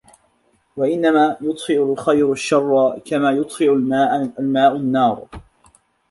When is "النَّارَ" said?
4.75-5.27